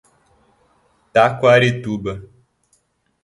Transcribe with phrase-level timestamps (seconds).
[1.13, 2.13] Taquarituba